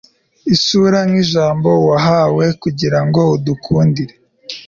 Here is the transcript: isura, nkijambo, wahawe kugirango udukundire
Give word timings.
isura, 0.53 0.99
nkijambo, 1.09 1.69
wahawe 1.89 2.45
kugirango 2.61 3.21
udukundire 3.35 4.13